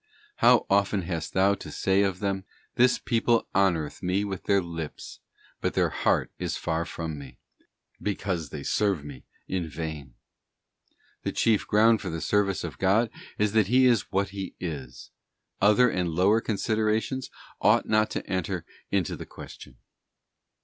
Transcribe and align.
How 0.37 0.65
often 0.67 1.03
hast 1.03 1.33
Thou 1.33 1.53
to 1.53 1.69
say 1.69 2.01
of 2.01 2.21
them: 2.21 2.43
'This 2.73 2.97
people 2.97 3.47
honoureth 3.53 4.01
Me 4.01 4.23
with 4.25 4.45
their 4.45 4.59
lips, 4.59 5.19
but 5.61 5.75
their 5.75 5.91
heart 5.91 6.31
is 6.39 6.53
Chief 6.55 6.61
ground 6.63 6.63
far 6.65 6.85
from 6.85 7.19
Me,'§ 7.19 7.37
because 8.01 8.49
they 8.49 8.63
serve 8.63 9.05
Me 9.05 9.25
in 9.47 9.69
vain? 9.69 10.15
The 11.21 11.31
chief 11.31 11.59
Sa 11.61 11.65
chat, 11.65 11.69
Ground 11.69 12.01
for 12.01 12.09
the 12.09 12.19
service 12.19 12.63
of 12.63 12.79
God 12.79 13.11
is 13.37 13.51
that 13.51 13.67
He 13.67 13.85
is 13.85 14.11
what 14.11 14.29
He 14.29 14.55
is. 14.59 15.11
Other 15.61 15.87
and 15.87 16.09
lower 16.09 16.41
considerations 16.41 17.29
ought 17.61 17.87
not 17.87 18.09
to 18.09 18.25
enter 18.25 18.65
into 18.89 19.15
the 19.15 19.27
question. 19.27 19.77